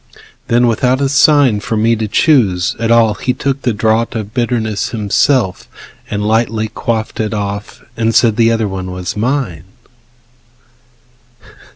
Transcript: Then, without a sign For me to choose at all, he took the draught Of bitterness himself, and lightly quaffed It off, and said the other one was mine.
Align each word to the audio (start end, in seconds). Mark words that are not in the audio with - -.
Then, 0.47 0.65
without 0.65 0.99
a 0.99 1.07
sign 1.07 1.59
For 1.59 1.77
me 1.77 1.95
to 1.95 2.07
choose 2.07 2.75
at 2.79 2.89
all, 2.89 3.13
he 3.13 3.33
took 3.35 3.61
the 3.61 3.71
draught 3.71 4.15
Of 4.15 4.33
bitterness 4.33 4.89
himself, 4.89 5.67
and 6.09 6.25
lightly 6.27 6.69
quaffed 6.69 7.19
It 7.19 7.35
off, 7.35 7.83
and 7.95 8.15
said 8.15 8.35
the 8.35 8.49
other 8.51 8.67
one 8.67 8.89
was 8.89 9.15
mine. 9.15 9.65